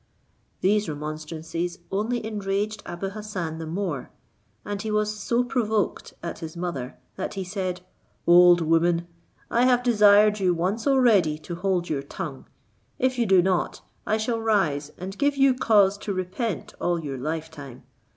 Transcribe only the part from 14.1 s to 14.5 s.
shall